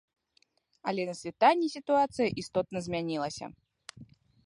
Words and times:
Але 0.91 1.03
на 1.09 1.15
світанні 1.19 1.71
сітуацыя 1.75 2.35
істотна 2.45 2.77
змянілася. 2.89 3.45